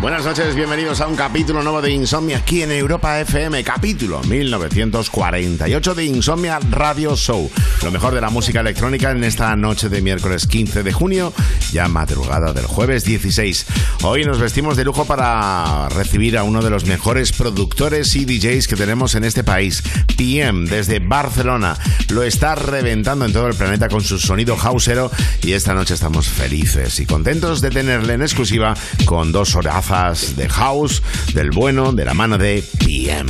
[0.00, 5.94] Buenas noches, bienvenidos a un capítulo nuevo de Insomnia aquí en Europa FM, capítulo 1948
[5.94, 7.50] de Insomnia Radio Show.
[7.82, 11.34] Lo mejor de la música electrónica en esta noche de miércoles 15 de junio,
[11.70, 13.66] ya madrugada del jueves 16.
[14.02, 18.68] Hoy nos vestimos de lujo para recibir a uno de los mejores productores y DJs
[18.68, 19.82] que tenemos en este país,
[20.16, 21.76] PM, desde Barcelona.
[22.08, 25.10] Lo está reventando en todo el planeta con su sonido houseero
[25.42, 30.48] y esta noche estamos felices y contentos de tenerle en exclusiva con dos horas de
[30.48, 31.02] house,
[31.34, 33.28] del bueno, de la mano de PM.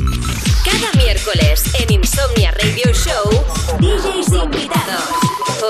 [0.62, 3.30] Cada miércoles en Insomnia Radio Show,
[3.78, 5.04] DJs invitados.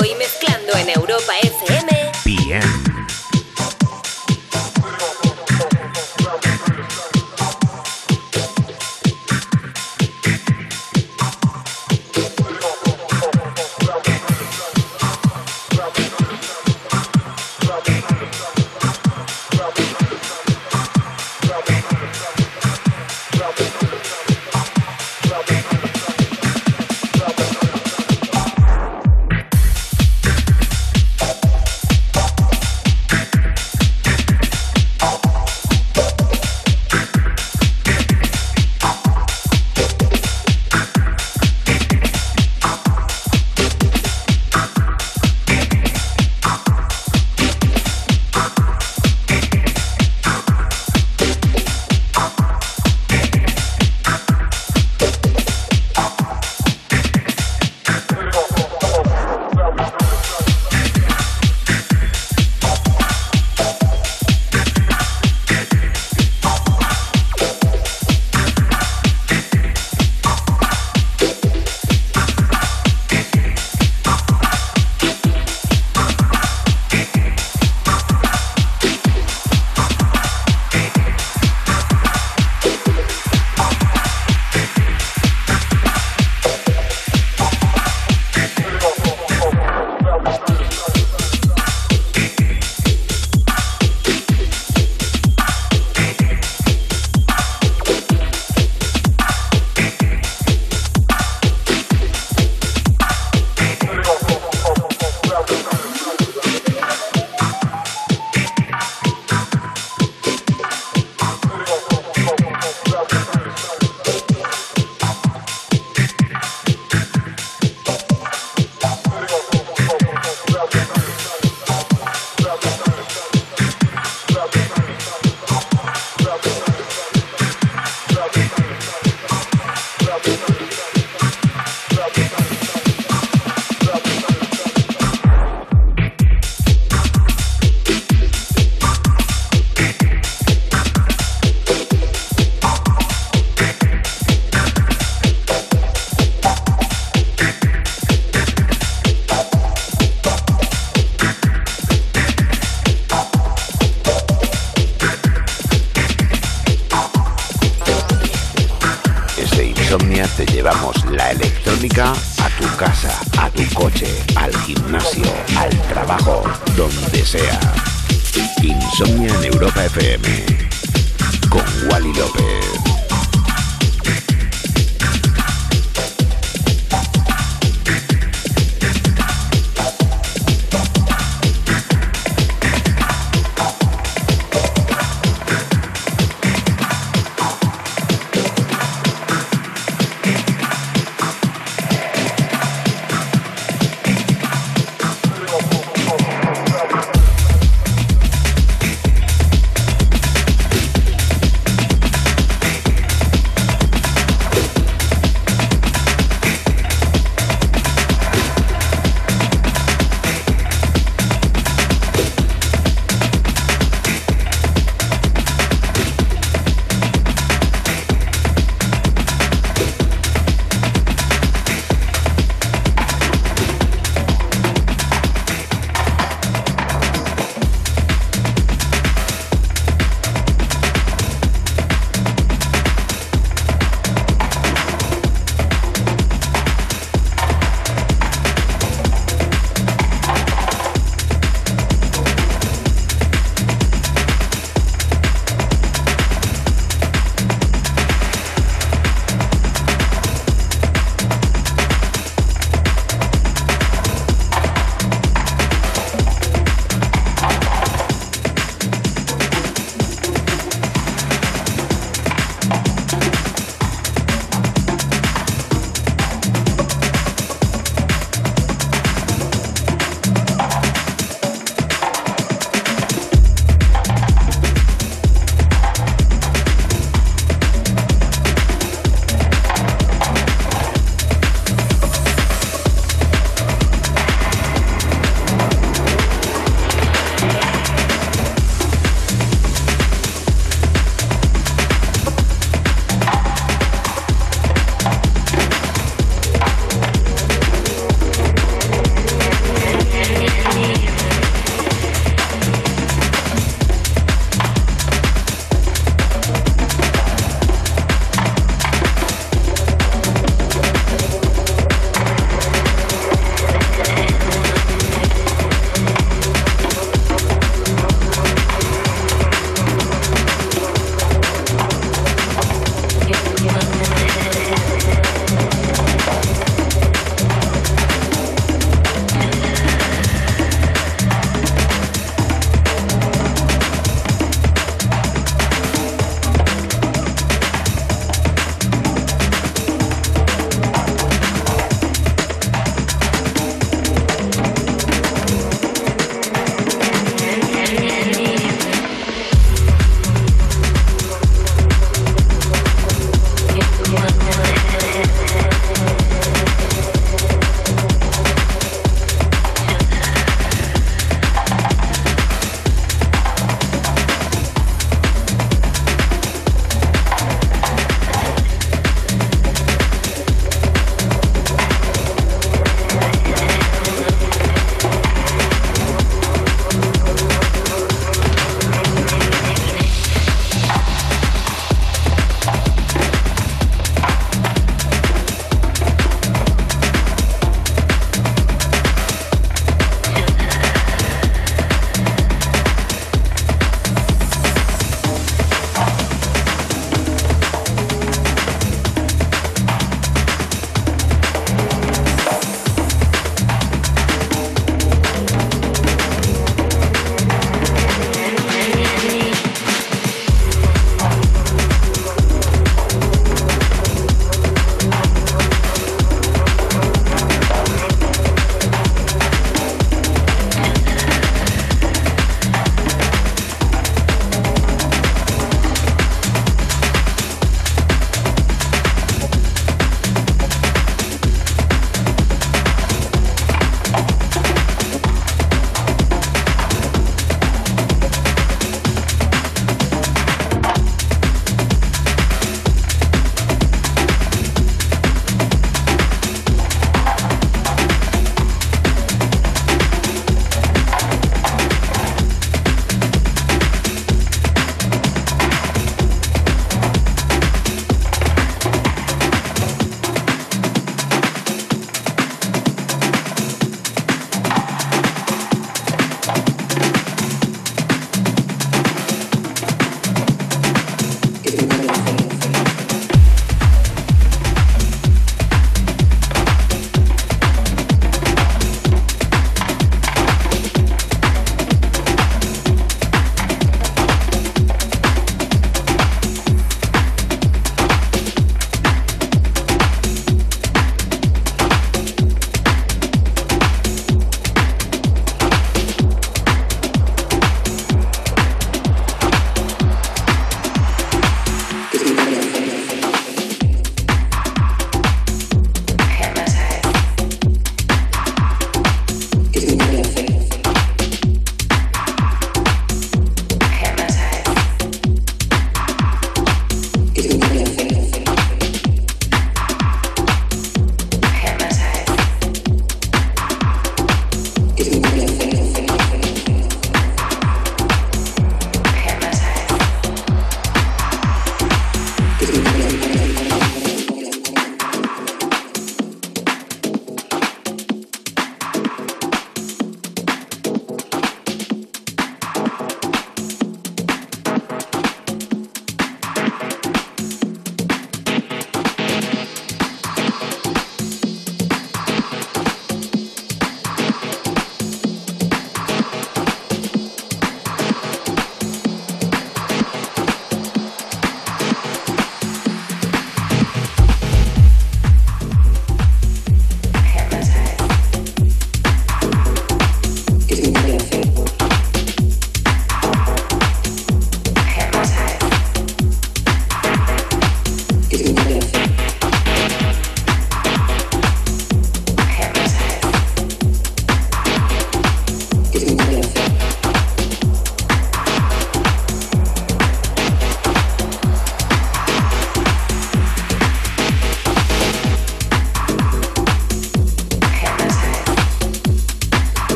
[0.00, 2.79] Hoy mezclando en Europa FM, PM.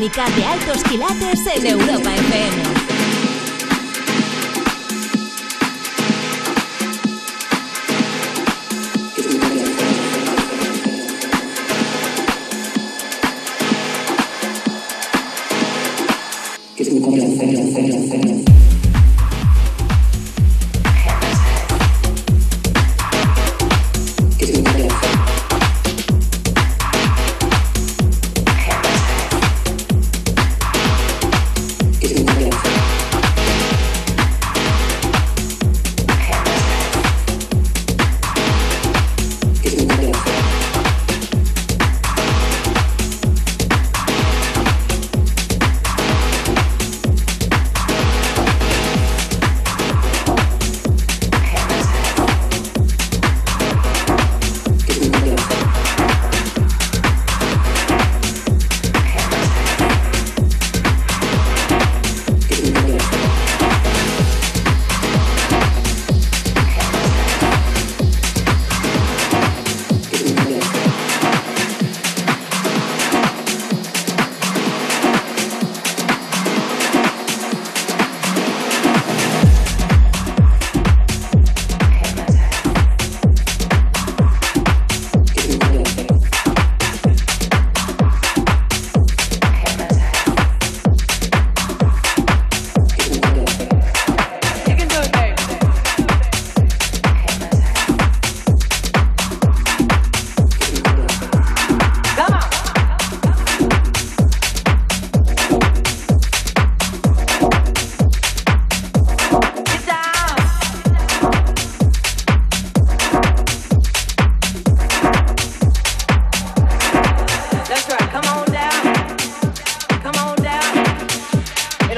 [0.00, 0.06] De
[0.46, 0.99] altos quilates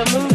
[0.03, 0.32] a move.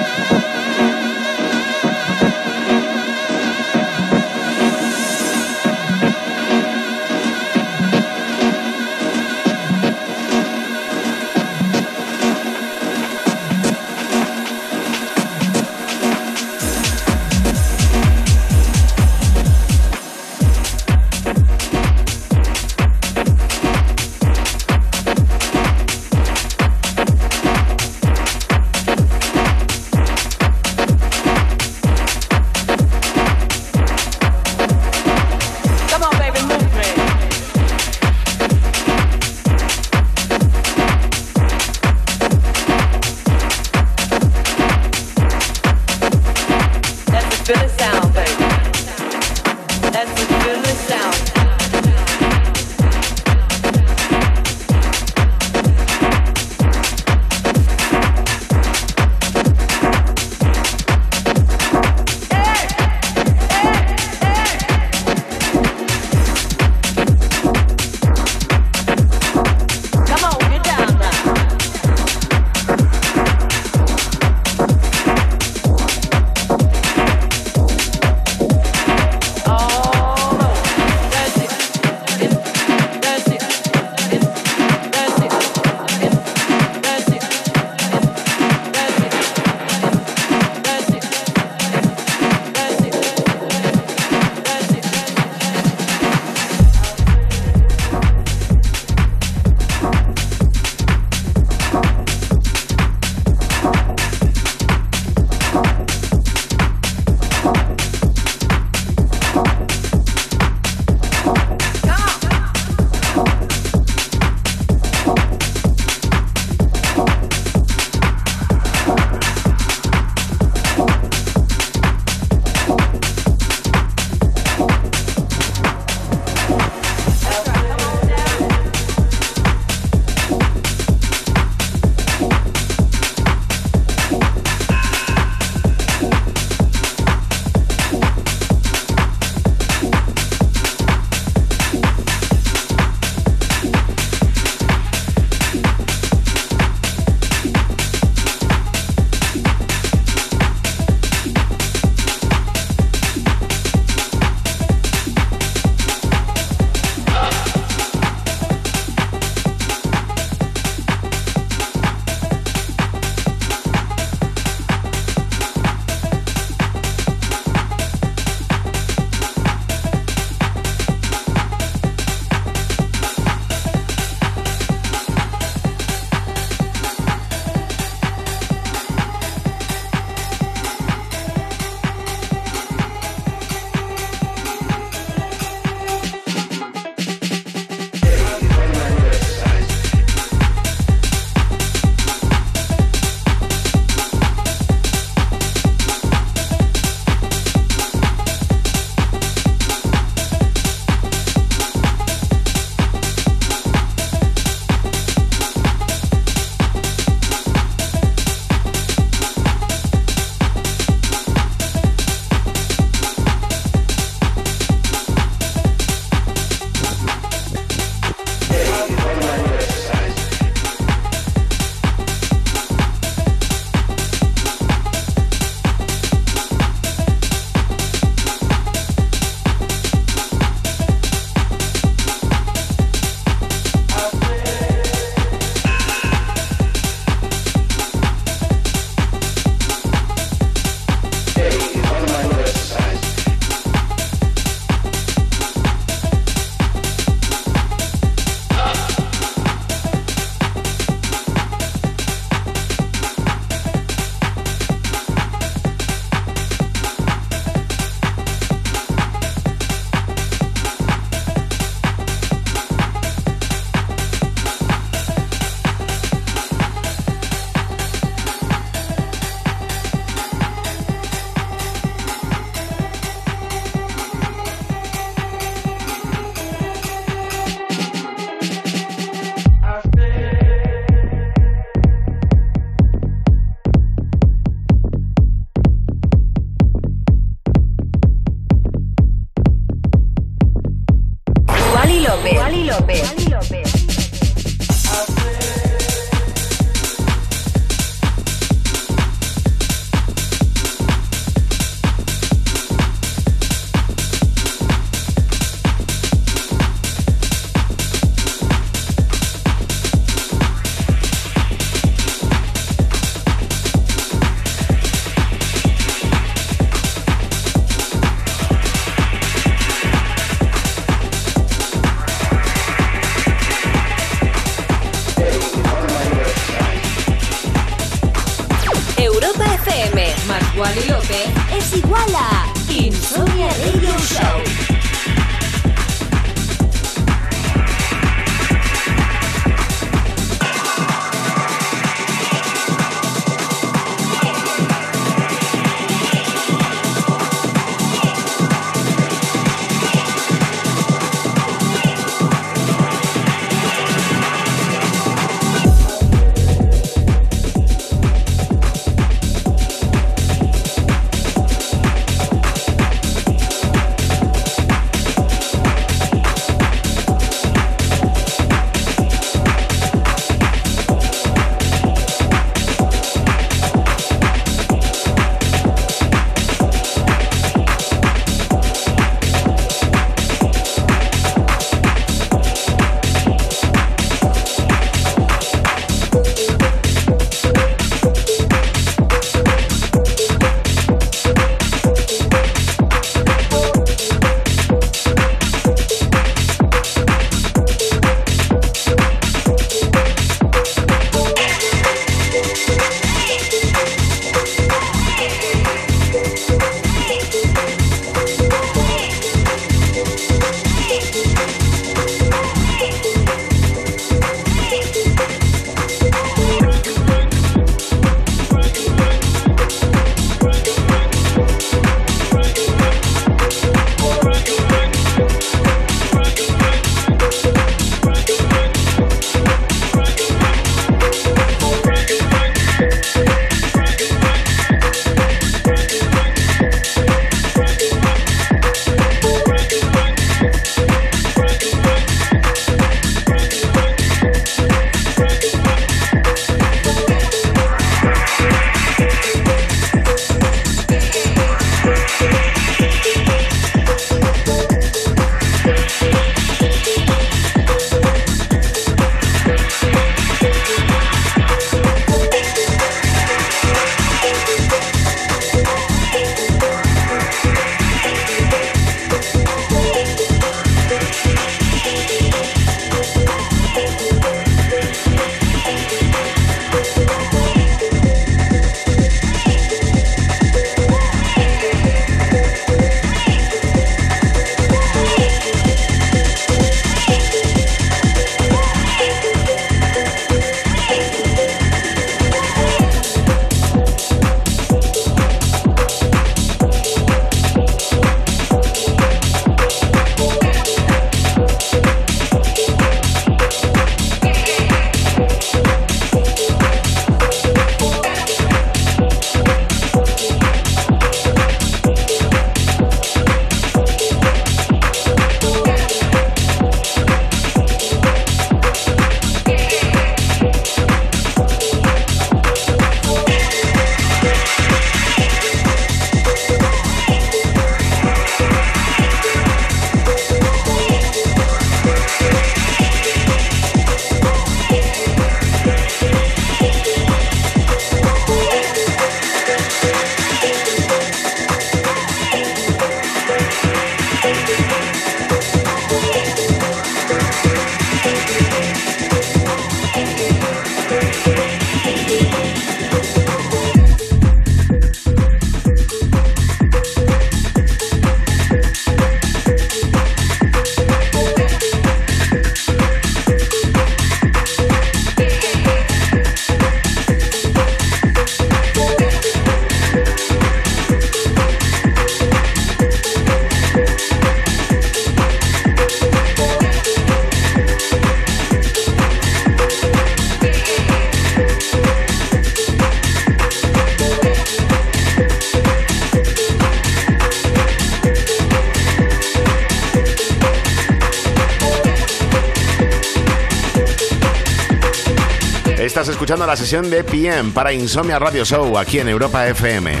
[596.30, 600.00] Escuchando la sesión de PM para Insomnia Radio Show aquí en Europa FM.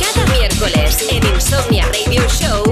[0.00, 2.67] Cada miércoles en Insomnia Radio Show,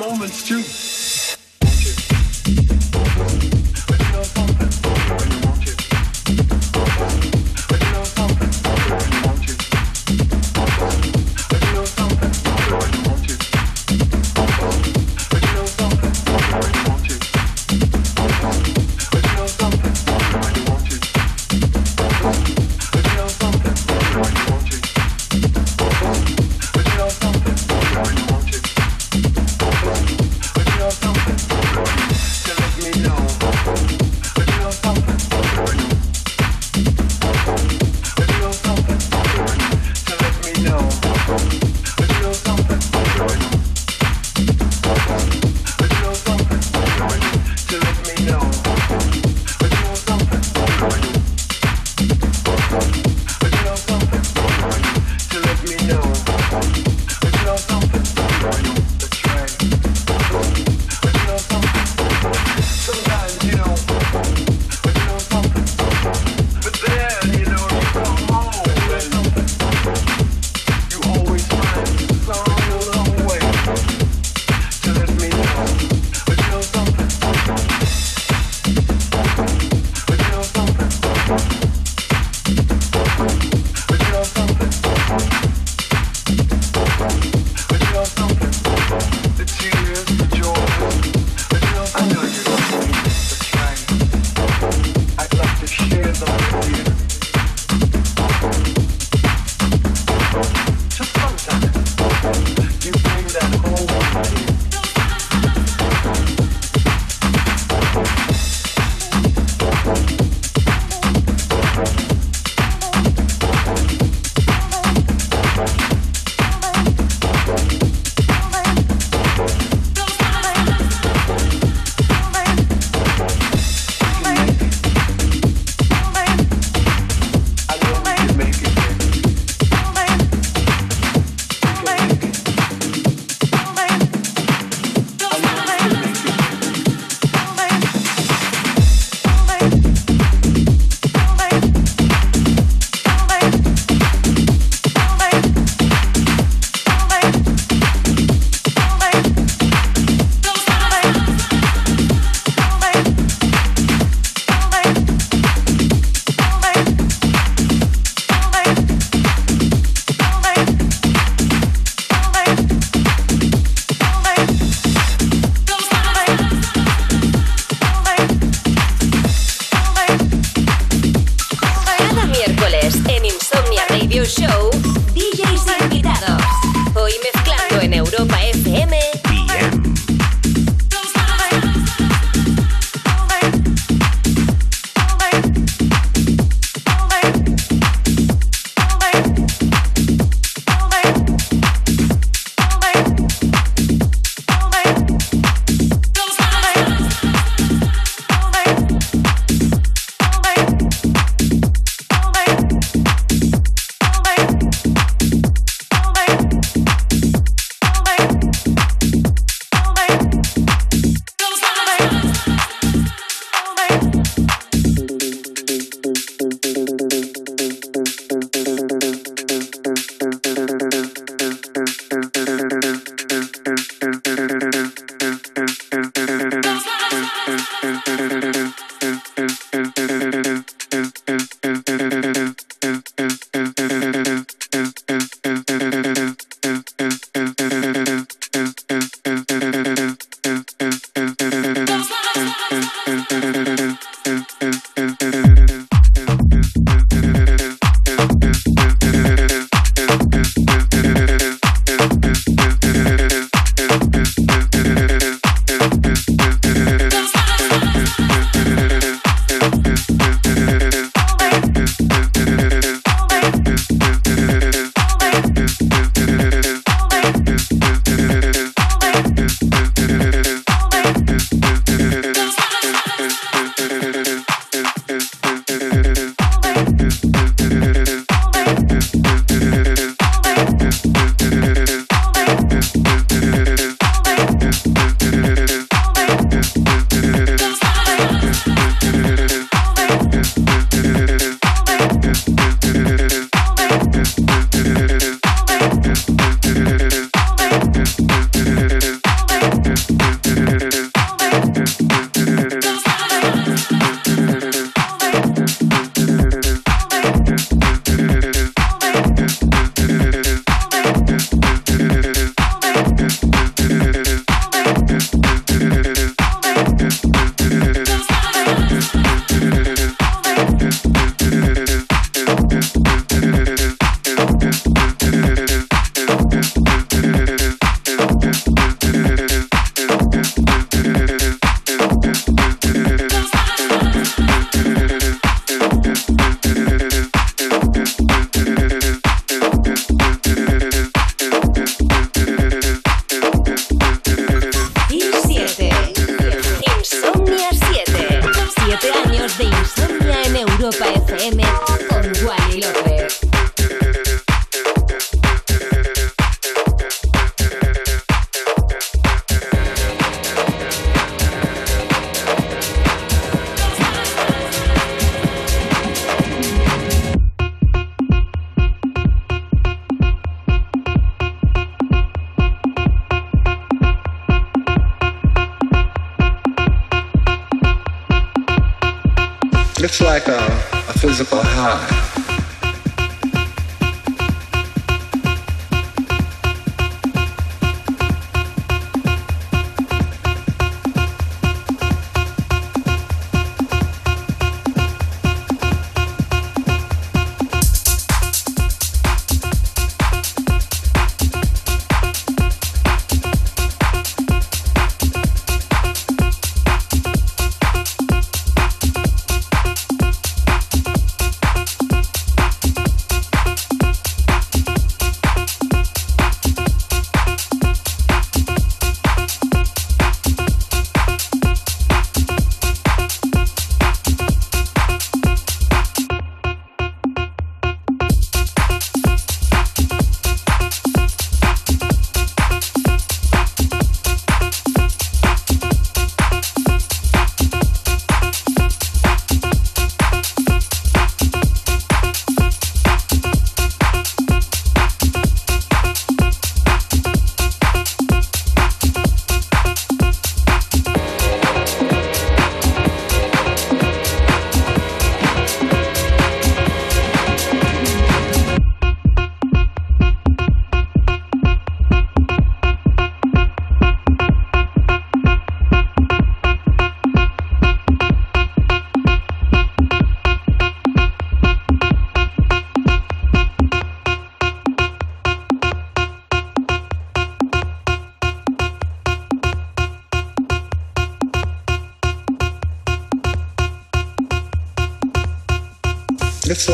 [0.00, 0.79] moments too.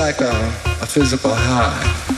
[0.06, 0.30] like a,
[0.82, 2.15] a physical high.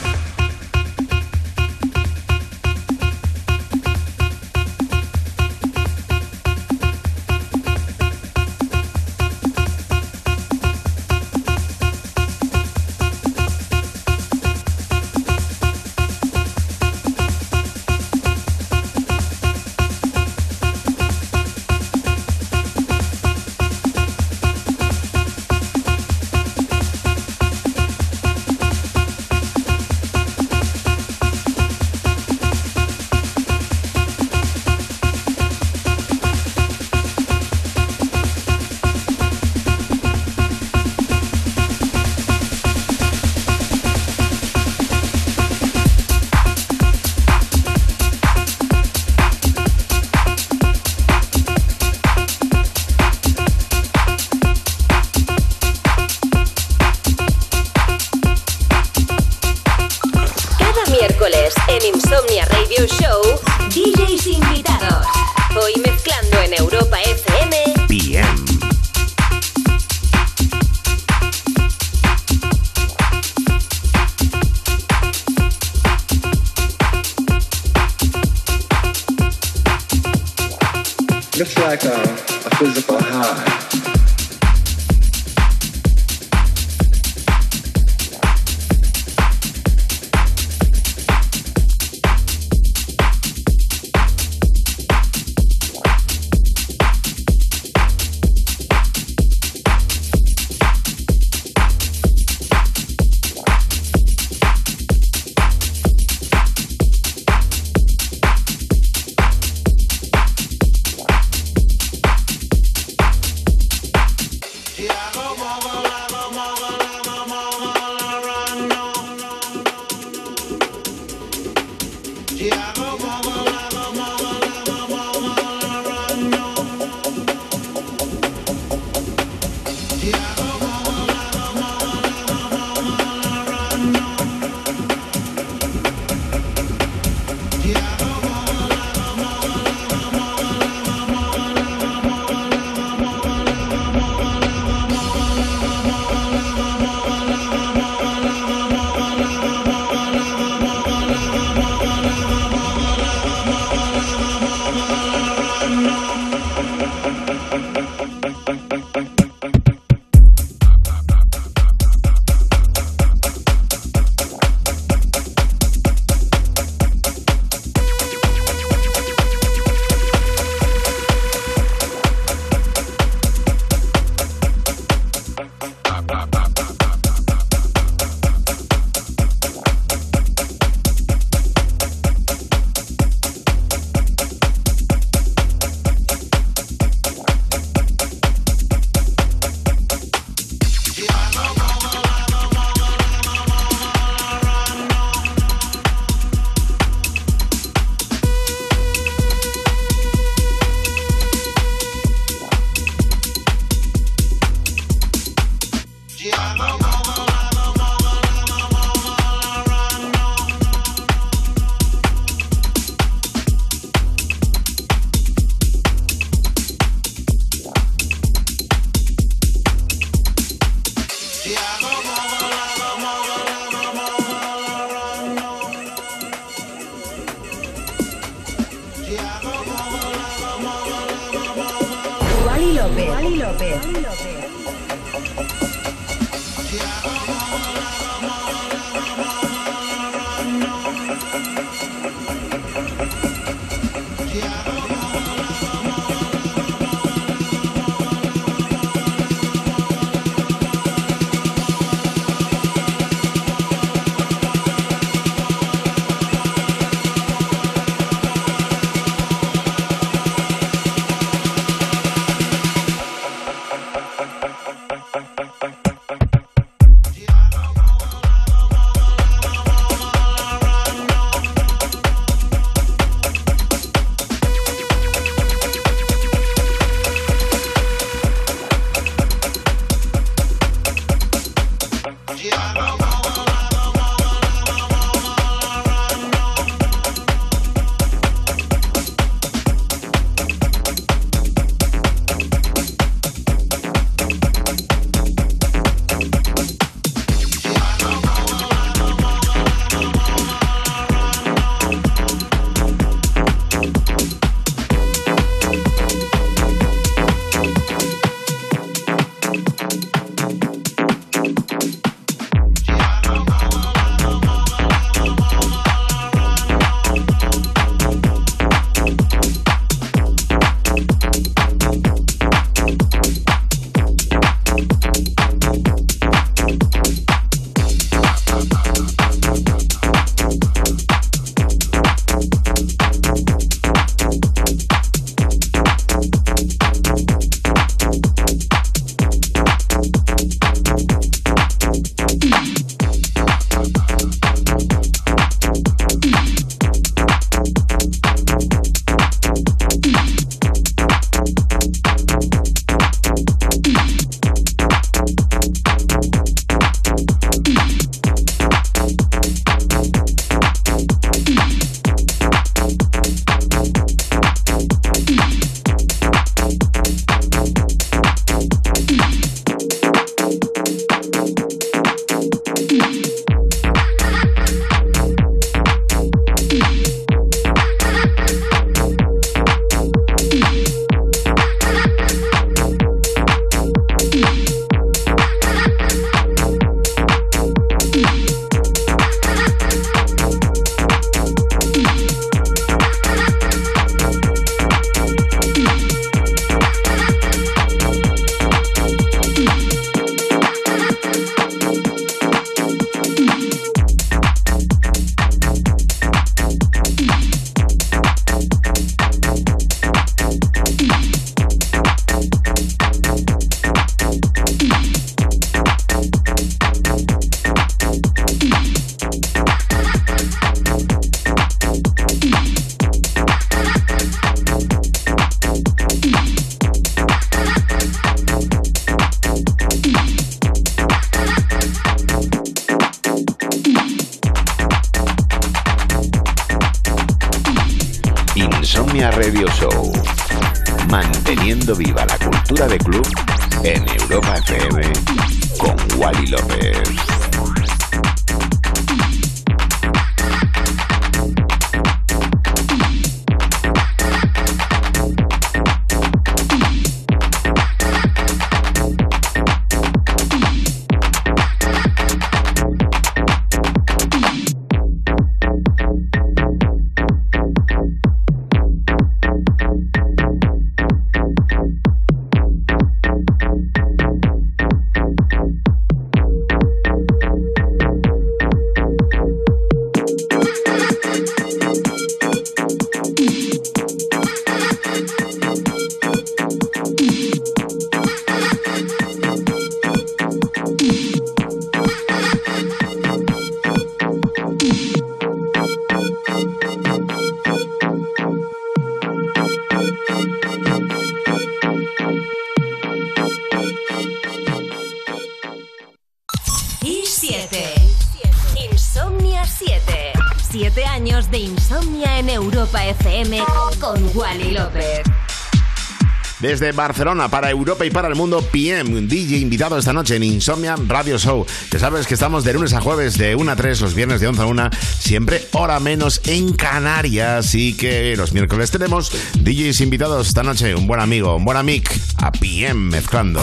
[516.79, 520.95] Desde Barcelona para Europa y para el mundo, PM, DJ invitado esta noche en Insomnia
[521.07, 521.65] Radio Show.
[521.91, 524.47] Ya sabes que estamos de lunes a jueves de 1 a 3, los viernes de
[524.47, 527.75] 11 a 1, siempre hora menos en Canarias.
[527.75, 530.95] Y que los miércoles tenemos DJs invitados esta noche.
[530.95, 533.61] Un buen amigo, un buen amic a PM mezclando.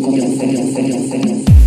[0.00, 1.63] cumpleaños, cumpleaños, cumpleaños, cumpleaños.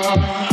[0.00, 0.47] now.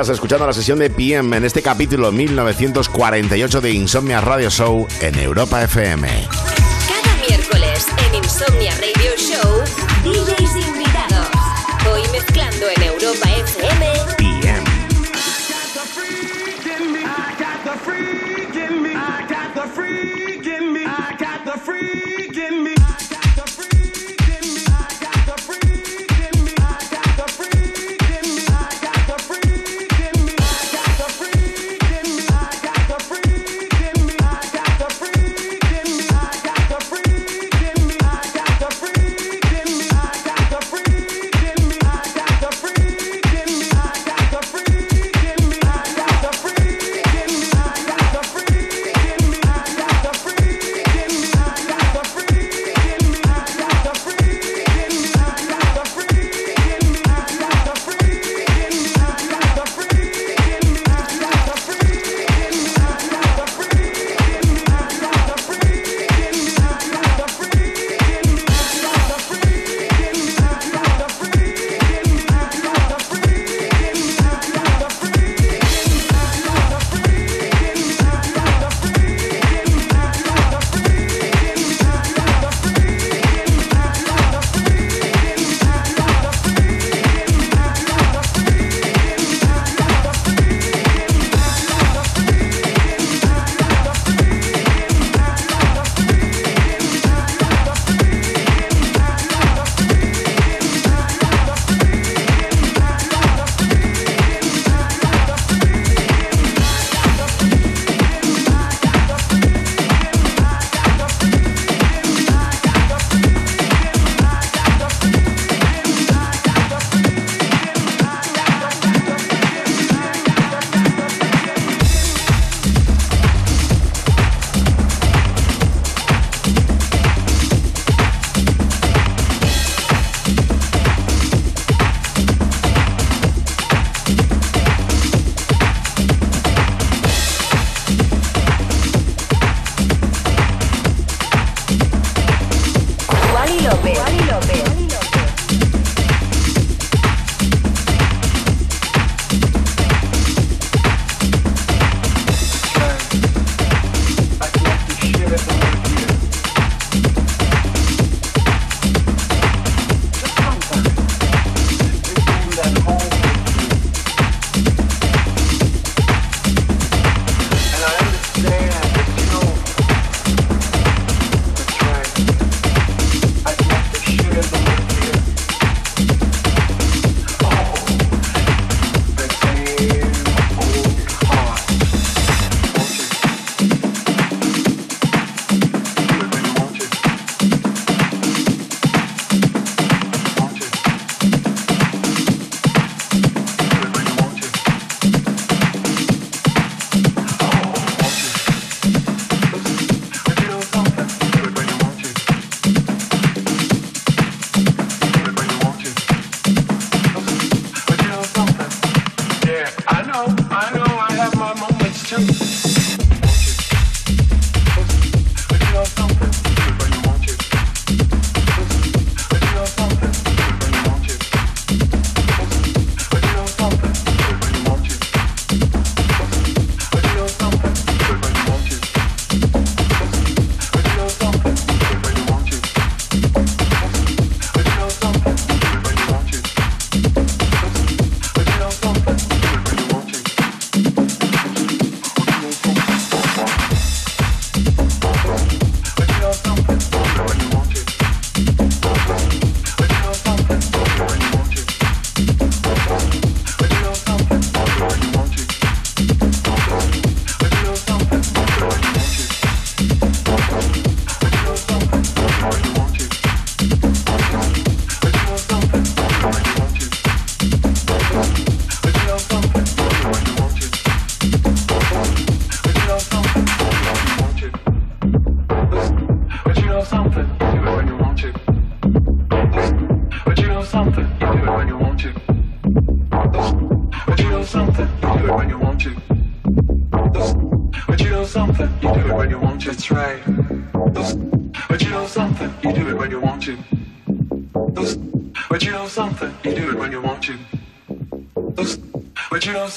[0.00, 5.18] Estás escuchando la sesión de PM en este capítulo 1948 de Insomnia Radio Show en
[5.18, 6.06] Europa FM.
[6.86, 9.64] Cada miércoles en Insomnia Radio Show,
[10.04, 11.28] DJs invitados.
[11.92, 13.77] Hoy mezclando en Europa FM.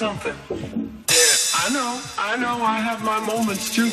[0.01, 0.33] something.
[0.49, 3.90] Yeah, I know, I know I have my moments too.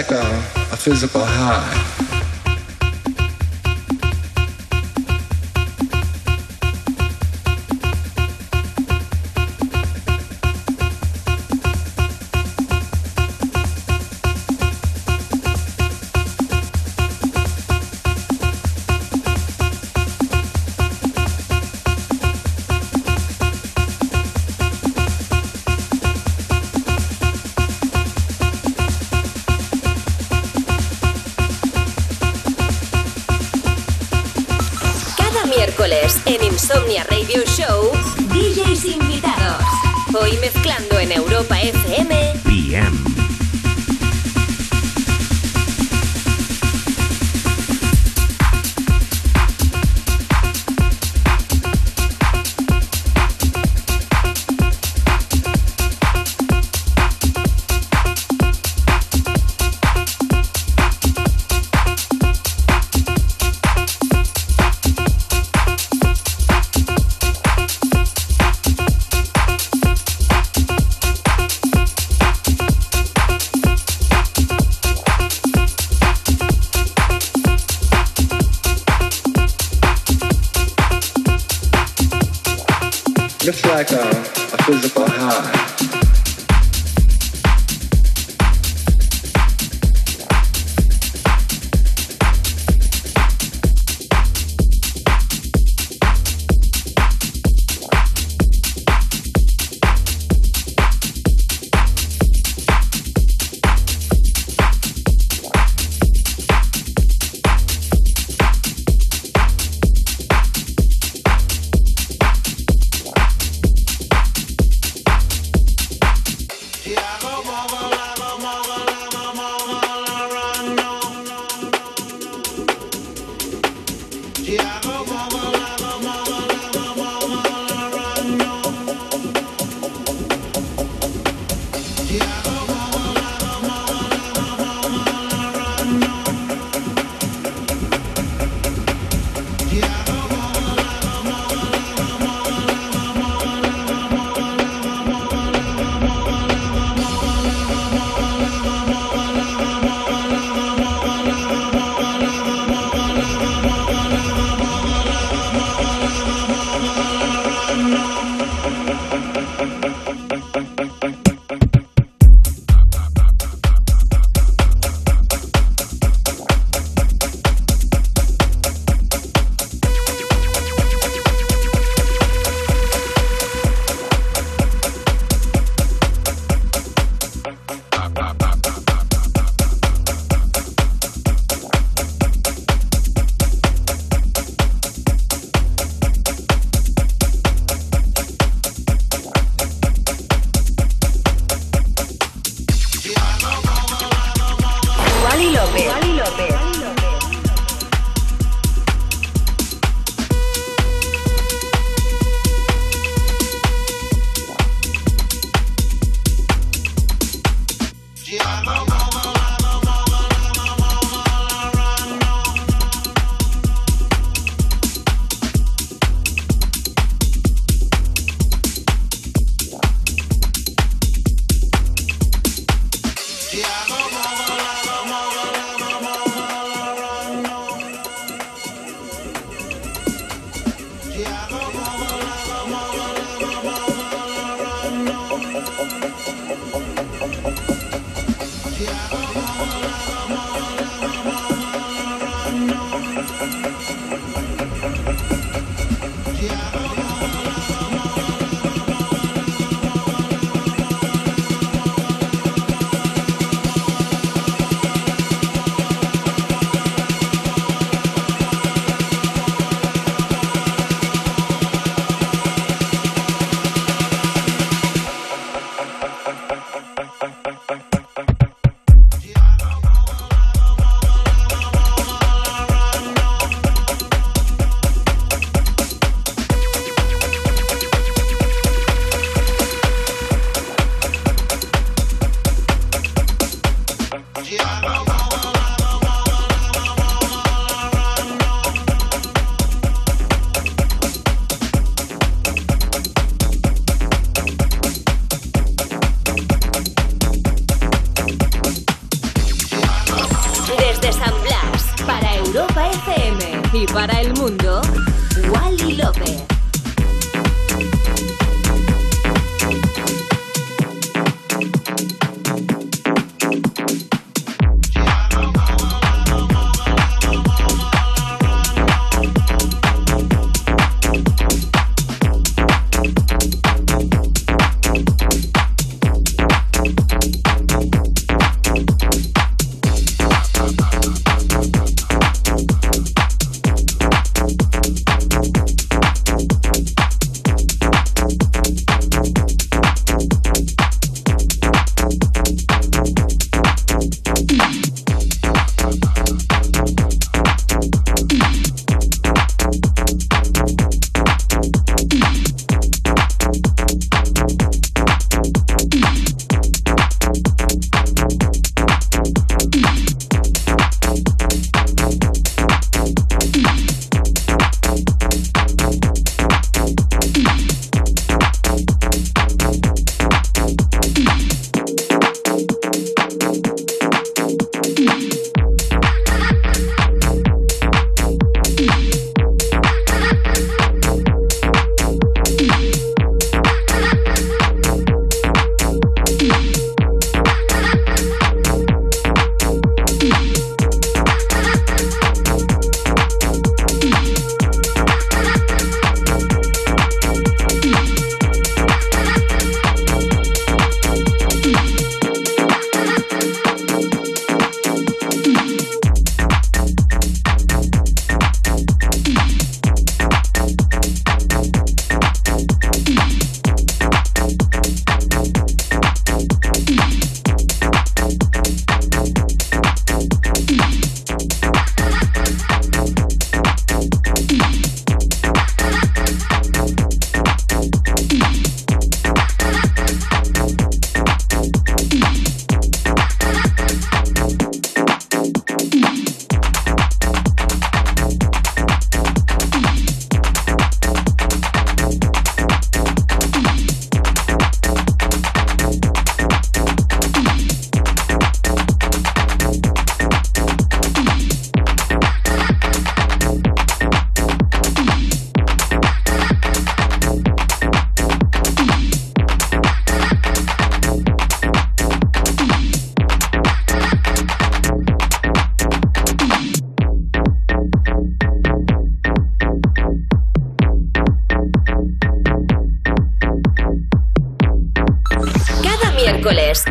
[0.00, 1.99] Like a, a physical high.
[36.72, 37.90] Insomnia Radio Show,
[38.28, 39.64] DJs invitados.
[40.14, 42.34] Hoy mezclando en Europa FM.
[42.44, 42.99] PM.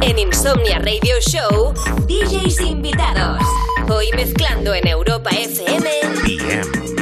[0.01, 1.73] en Insomnia Radio Show,
[2.05, 3.41] DJs invitados.
[3.89, 6.98] Hoy mezclando en Europa FM.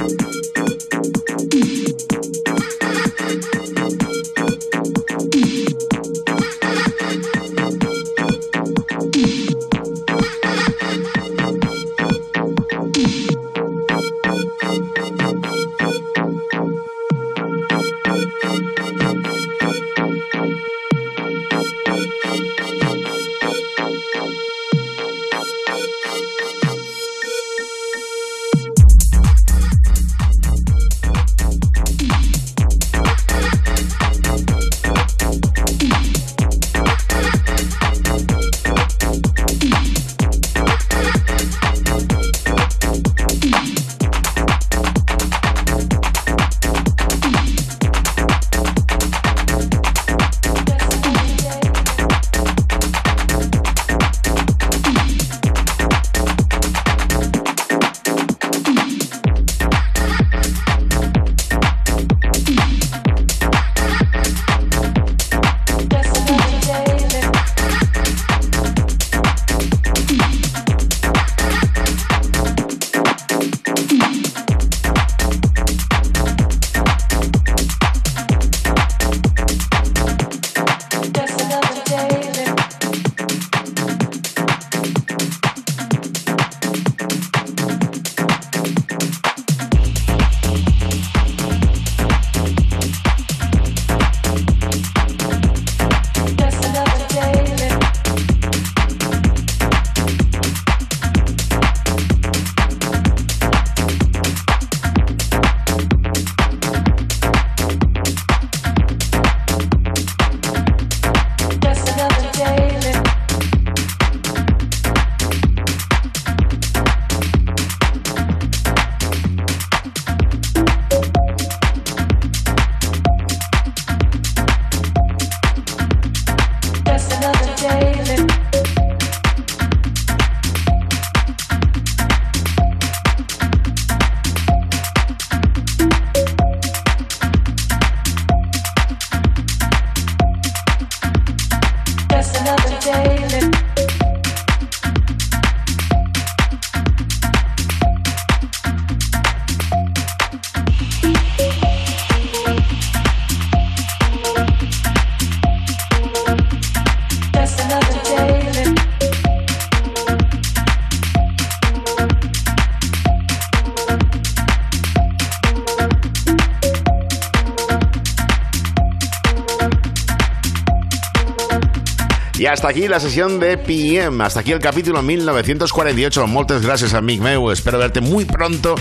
[172.67, 176.27] Hasta aquí la sesión de PM, hasta aquí el capítulo 1948.
[176.27, 178.75] Muchas gracias a Mick Meu, espero verte muy pronto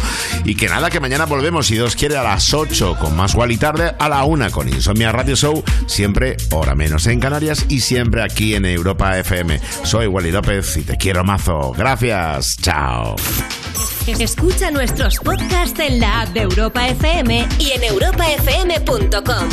[0.45, 3.57] y que nada, que mañana volvemos, si Dios quiere, a las 8 con más y
[3.59, 8.25] tarde, a la 1 con Insomnia Radio Show, siempre hora menos en Canarias y siempre
[8.25, 9.61] aquí en Europa FM.
[9.85, 11.73] Soy Wally López y te quiero mazo.
[11.79, 13.15] Gracias, chao.
[14.09, 19.49] Escucha nuestros podcasts en la app de Europa FM y en europafm.com.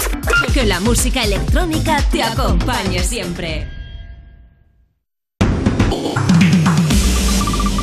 [0.56, 3.73] Que la música electrónica te acompañe siempre.